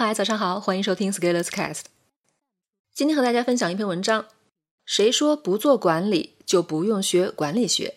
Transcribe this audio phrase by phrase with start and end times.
[0.00, 1.86] 嗨，早上好，欢迎收听 Scalers Cast。
[2.94, 4.26] 今天和大家分享一篇文章：
[4.86, 7.96] 谁说不做管理就不用学管理学？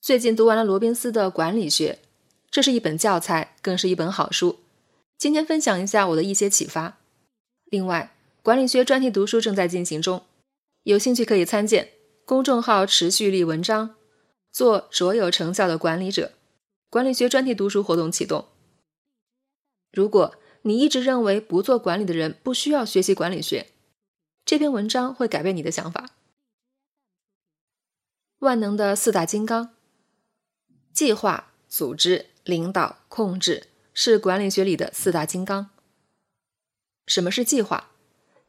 [0.00, 1.98] 最近读完了罗宾斯的《管理学》，
[2.48, 4.60] 这是一本教材，更是一本好书。
[5.18, 6.98] 今天分享一下我的一些启发。
[7.64, 10.22] 另外，管理学专题读书正在进行中，
[10.84, 11.88] 有兴趣可以参见
[12.24, 13.96] 公众号持续力文章。
[14.52, 16.34] 做卓有成效的管理者，
[16.88, 18.46] 管理学专题读书活动启动。
[19.96, 23.68] 如果你一直认为不做管理的人不需要学习管理学，
[24.44, 26.10] 这篇文章会改变你的想法。
[28.40, 29.70] 万能的四大金刚：
[30.92, 35.70] 计划、组织、领导、控制，是管理学里的四大金刚。
[37.06, 37.92] 什么是计划？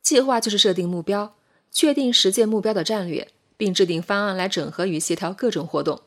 [0.02, 1.38] 计划就是设定目标，
[1.72, 6.02] 确定实现目标的战略，并制定方案来整合与协调各种活动。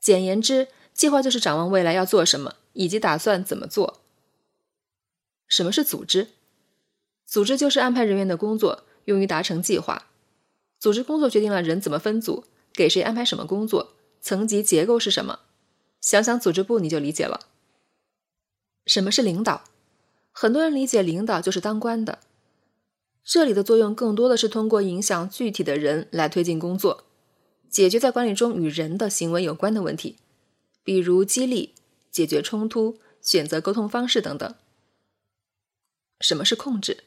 [0.00, 3.97] 简言之，计划就是展望未来要做什么，以及打算怎么做。
[5.48, 6.28] 什么是组织？
[7.26, 10.06] 组织就是安排人员的工作，用于达成计划。
[10.78, 15.40] 组织工作决定了人怎么分组，给谁安排什么工作，层级结构是什么。
[16.00, 17.48] 想想组织部，你就理解了。
[18.86, 19.64] 什么是领导？
[20.30, 22.20] 很多人理解领导就是当官的，
[23.24, 27.04] 这里的作用更多的是通过影响具体的人来推进工作，
[27.68, 30.16] 解决在管理中与人的行为有关的问题，
[30.84, 31.74] 比如激励、
[32.12, 34.54] 解决冲突、选择沟通方式等等。
[36.20, 37.04] 什么是控制？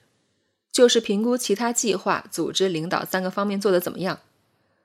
[0.72, 4.22] 就是评估其他计划、组织、领导三个方面做得怎么样，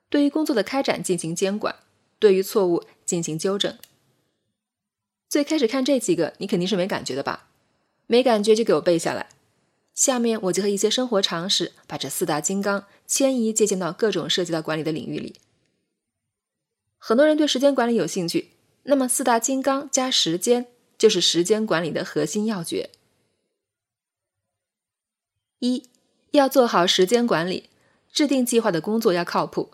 [0.09, 1.75] 对于工作的开展进行监管，
[2.19, 3.77] 对于错误进行纠正。
[5.29, 7.47] 最开始看这几个，你肯定是没感觉的吧？
[8.07, 9.29] 没感觉就给我背下来。
[9.93, 15.35] 下面我结合一些生活常识，把这四大金刚迁移借鉴到各种涉及到管理的领域里。
[16.97, 18.51] 很多人对时间管理有兴趣，
[18.83, 22.89] 那么四大金刚加时间，就是时间管理的核心要诀。
[25.59, 25.89] 一
[26.31, 27.69] 要做好时间管理，
[28.11, 29.71] 制定计划的工作要靠谱。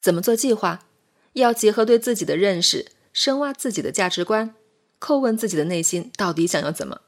[0.00, 0.86] 怎么做计划？
[1.32, 4.54] 要结合对自己的认识，深挖自己的价值观，
[5.00, 7.02] 叩问自己的内心到底想要怎么，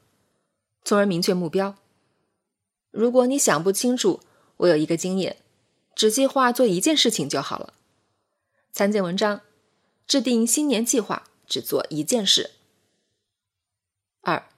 [0.83, 1.75] 从而明确目标。
[2.91, 4.21] 如果你想不清楚，
[4.57, 5.37] 我有一个经验：
[5.95, 7.73] 只计划做一件事情就好了。
[8.71, 9.41] 参见文章。
[10.07, 12.49] 制定新年计划，只做一件事。
[14.21, 14.48] 二。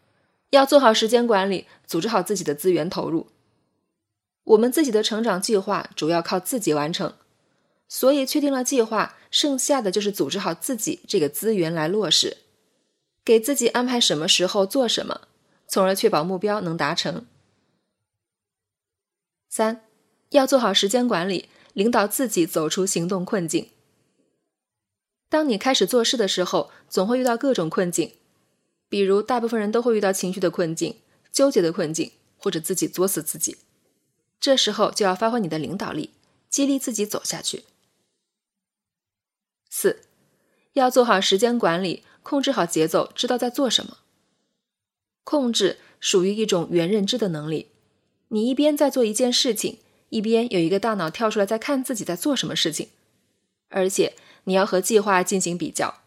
[0.52, 3.28] 要做好时间管理，组织好自己的资源投入。
[4.44, 7.14] 我们自己的成长计划主要靠自己完成，
[7.88, 12.38] 所以确定了计划，剩下的就是组织好自己这个资源来落实，
[13.24, 15.22] 给自己安排什么时候做什么，
[15.68, 17.26] 从而确保目标能达成。
[19.48, 19.86] 三，
[20.30, 23.70] 要做好时间管理，领导自己走出行动困境。
[25.30, 28.14] 当你开始做事的时候，总会遇到各种困境。
[28.92, 30.98] 比如，大部分人都会遇到情绪的困境、
[31.32, 33.56] 纠结的困境，或者自己作死自己。
[34.38, 36.10] 这时候就要发挥你的领导力，
[36.50, 37.64] 激励自己走下去。
[39.70, 40.02] 四，
[40.74, 44.00] 要做好时间管理，控制好节奏，知道在做什么。
[45.24, 47.68] 控制属于一种原认知的能力，
[48.28, 52.90] 你一边在做一件事情，一边有一个大脑跳出来在看自己在做什么事情，
[53.70, 56.02] 而且你要和计划进行比较，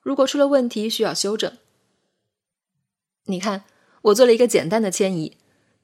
[0.00, 1.52] 如果出了问题，需要修正。
[3.30, 3.64] 你看，
[4.02, 5.36] 我做了一个简单的迁移，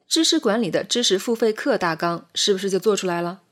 [0.08, 3.42] 知识管理的知识付费课大纲是不是就做出来了？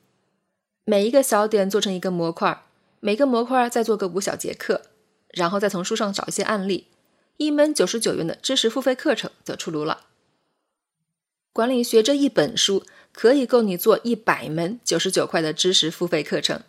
[0.85, 2.65] 每一个小点做成一个模块，
[3.01, 4.83] 每个模块再做个五小节课，
[5.29, 6.89] 然后再从书上找一些案例，
[7.37, 10.07] 一门九十九元的知识付费课程就出炉了。
[11.53, 16.63] 管理学这一本书可以够你做一百门九十九块的知识付费课程。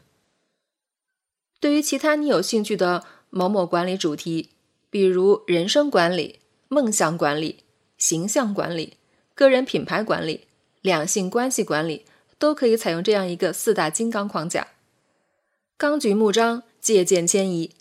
[1.59, 4.51] 对于其他你有兴趣的某某管理主题，
[4.89, 6.39] 比如人生管理。
[6.67, 7.63] 梦想管理、
[7.97, 8.97] 形象管理、
[9.33, 10.47] 个人品牌管理、
[10.81, 12.05] 两性关系管理，
[12.37, 14.67] 都可以采用这样一个四大金刚框架。
[15.77, 17.71] 纲举目张，借鉴迁移，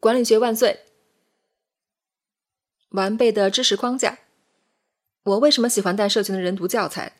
[0.00, 0.80] 管理学万岁！
[2.90, 4.18] 完备的知识框架。
[5.22, 7.16] 我为什么喜欢带社群的人读教材？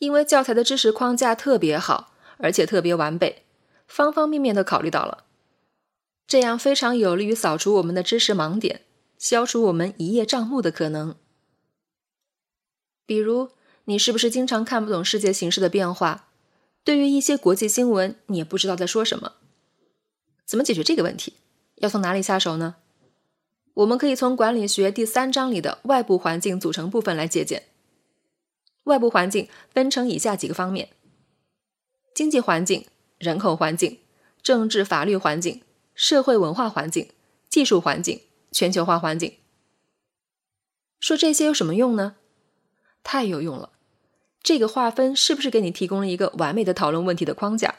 [0.00, 3.44] 因为教材的知识框架特别好，而且特别完备，
[3.86, 5.24] 方方面面都考虑到了，
[6.26, 8.82] 这样非常有利于扫除我们的知识盲点。
[9.18, 11.16] 消除我们一叶障目的可能。
[13.04, 13.50] 比如，
[13.86, 16.28] 你是不是经常看不懂世界形势的变化？
[16.84, 19.34] 对于一些国际新闻，你也不知道在说什么。
[20.46, 21.34] 怎么解决这个问题？
[21.76, 22.76] 要从哪里下手呢？
[23.74, 27.64] 我们可以从管理学第三章里的外部环境组成部分来借鉴。
[28.84, 30.88] 外部环境分成以下几个方面：
[32.14, 32.86] 经济环境、
[33.18, 33.98] 人口环境、
[34.42, 35.62] 政治法律环境、
[35.94, 37.10] 社会文化环境、
[37.48, 38.22] 技术环境。
[38.50, 39.34] 全球化环境，
[41.00, 42.16] 说这些有什么用呢？
[43.02, 43.70] 太有用了！
[44.42, 47.76] 这个划分是不是给你提供了一个完美的讨论问题的框架？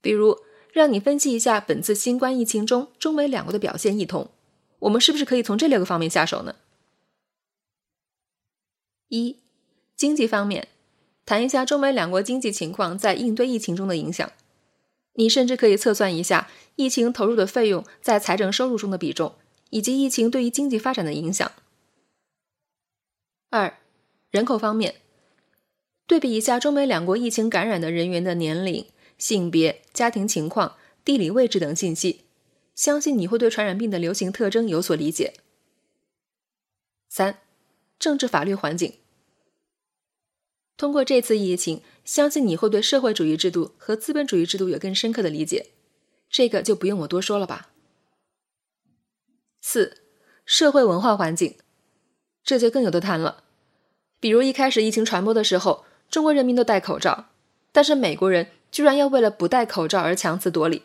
[0.00, 0.40] 比如，
[0.72, 4.30] 让你分析一下本次新冠疫情中中美两国的表现异同，
[4.80, 6.56] 我们是不是可以从这六个方面下手呢？
[9.08, 9.38] 一、
[9.96, 10.68] 经济方面，
[11.24, 14.30] 谈一下中美两国经济情况在应对疫情中的影响。
[15.14, 19.36] 你甚至可以测算一下疫情投入的费用在财政收入中的比重，
[19.74, 21.50] 以及疫情对于经济发展的影响。
[23.50, 23.76] 二、
[24.30, 25.00] 人口方面，
[26.06, 28.86] 对比一下中美两国疫情感染的人员的年龄、
[29.18, 32.20] 性别、家庭情况、地理位置等信息，
[32.76, 35.34] 相信你会对传染病的流行特征有所理解。
[37.08, 37.40] 三、
[37.98, 38.92] 政治法律环境。
[40.76, 45.70] 通过这次疫情，相信你会对社会主义制度和资本主义制度有更深刻的理解，
[46.30, 47.73] 这个就不用我多说了吧。
[49.66, 50.02] 四、
[50.44, 51.56] 社会文化环境，
[52.44, 53.44] 这就更有的谈了。
[54.20, 57.30] 比如一开始疫情传播的时候，中国人民都戴口罩，
[57.72, 60.82] 但是美国人居然要为了不戴口罩而强词夺理，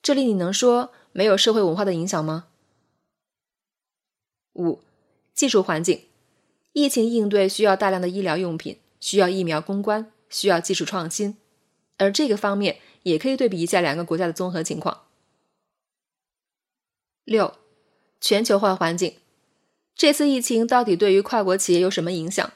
[0.00, 2.46] 这里你能说没有社会文化的影响吗？
[4.52, 4.84] 五、
[5.34, 6.06] 技术环境，
[6.72, 8.78] 疫情应对需要大量的医疗用品。
[9.00, 11.38] 需要疫苗攻关，需要技术创新，
[11.96, 15.06] 而这个方面也可以对比一下两个国家的综合情况。
[17.24, 17.56] 六，
[18.20, 19.16] 全球化环境，
[19.94, 22.52] 这次疫情到底对于跨国企业有什么影响？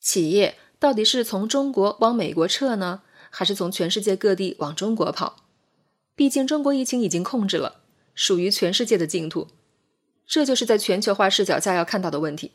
[0.00, 5.44] 企业到底是从中国往美国撤呢，还是从全世界各地往中国跑？
[6.14, 7.80] 毕竟中国疫情已经控制了，
[8.14, 9.48] 属于全世界的净土，
[10.26, 12.52] 这就是在全球化视角下要看到的问题。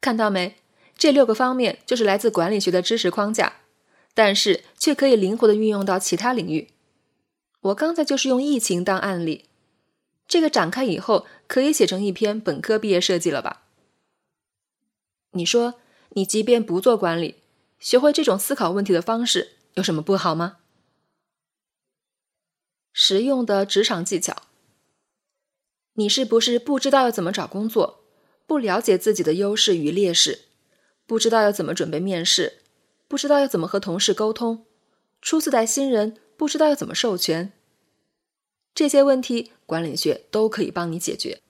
[0.00, 0.56] 看到没？
[0.96, 3.54] 这六个方面就是来自管理学的知识框架，
[4.14, 6.68] 但是却可以灵活的运用到其他领域。
[7.60, 9.49] 我刚才就是用疫情当案例，
[10.30, 13.64] 这个展开以后可以写成一篇本科毕业设计了吧？
[15.32, 15.74] 你说，
[16.10, 17.42] 你即便不做管理，
[17.80, 20.58] 学会这种思考问题的方式有什么不好吗？
[22.92, 24.44] 实用的职场技巧，
[25.94, 28.04] 你是不是不知道要怎么找工作，
[28.46, 30.42] 不了解自己的优势与劣势？
[31.06, 32.62] 不知道要怎么准备面试，
[33.08, 34.64] 不知道要怎么和同事沟通，
[35.20, 37.52] 初次带新人不知道要怎么授权，
[38.74, 41.40] 这些问题管理学都可以帮你解决。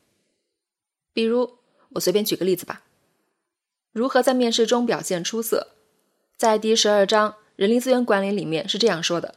[1.13, 1.59] 比如，
[1.91, 2.83] 我随便举个例子吧：
[3.93, 5.69] 如何在面试中表现出色？
[6.37, 9.35] 在第十二章人力资源管理里面是这样说的：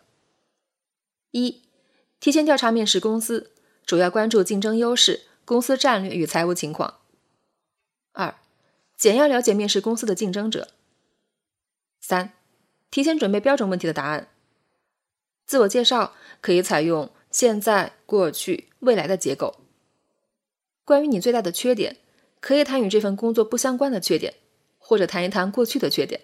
[1.31, 1.62] 一、
[2.19, 3.51] 提前调查面试公司，
[3.86, 7.01] 主要关注竞争优势、公司战略与财务情况；
[8.13, 8.36] 二、
[8.95, 10.69] 简要了解面试公司的竞争者。
[12.00, 12.33] 三、
[12.89, 14.29] 提前准备标准问题的答案。
[15.45, 19.65] 自我介绍可以采用现在、过去、未来的结构。
[20.85, 21.97] 关于你最大的缺点，
[22.39, 24.35] 可以谈与这份工作不相关的缺点，
[24.77, 26.21] 或者谈一谈过去的缺点。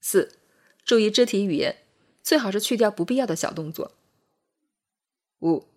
[0.00, 0.40] 四、
[0.84, 1.84] 注意肢体语言，
[2.22, 3.92] 最好是去掉不必要的小动作。
[5.40, 5.68] 五、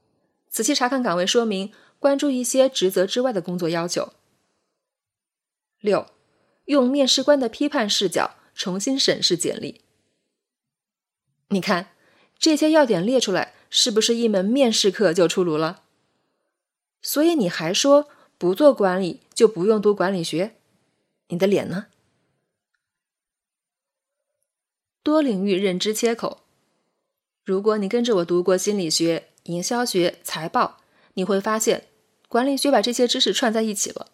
[0.50, 4.14] 仔细查看岗位说明，关注一些职责之外的工作要求。
[5.80, 6.08] 六，
[6.66, 9.82] 用面试官的批判视角重新审视简历。
[11.50, 11.95] 你看
[12.38, 15.84] 这些要点列出来，是不是一门面试课就出炉了？
[17.02, 20.56] 所以你还说不做管理就不用读管理学？
[21.30, 21.88] 你的脸呢？
[25.02, 26.42] 多领域认知切口。
[27.44, 30.80] 如果你跟着我读过心理学、营销学、财报，
[31.14, 31.88] 你会发现
[32.28, 34.08] 管理学把这些知识串在一起了。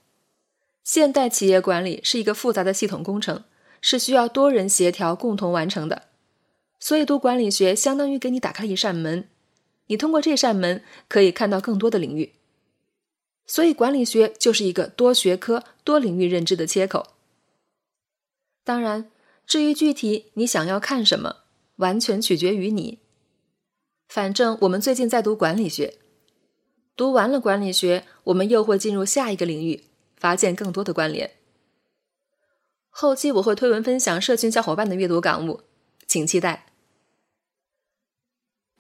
[0.84, 3.46] 现代企业管理是一个复杂的系统工程，
[3.80, 6.10] 是需要多人协调共同完成的。
[6.82, 9.30] 所以读管理学相当于给你打开了一扇门，
[9.86, 12.34] 你通过这扇门可以看到更多的领域。
[13.46, 17.14] 所以管理学就是一个多学科、多领域认知的切口。
[18.66, 19.10] 当然，
[19.48, 21.38] 至于具体你想要看什么，
[21.78, 23.00] 完全取决于你。
[24.10, 26.00] 反正我们最近在读管理学，
[26.98, 29.86] 读完了管理学，我们又会进入下一个领域。
[30.18, 31.32] 发现更多的关联。
[32.92, 35.62] 后期我会推文分享社群小伙伴的阅读感悟，
[36.06, 36.71] 请期待。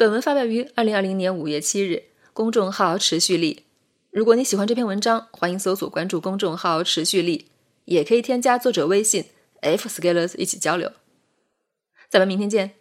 [0.01, 3.65] 本文发表于二零二零年五月七日，公众号持续力。
[4.09, 7.51] 如果你喜欢这篇文章，欢迎搜索关注公众号持续力，
[7.85, 9.25] 也可以添加作者微信
[9.59, 10.91] f scalers 一起交流。
[12.09, 12.80] 咱们明天见。